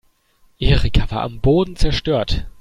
Erika 0.57 1.11
war 1.11 1.21
am 1.21 1.41
Boden 1.41 1.75
zerstört. 1.75 2.47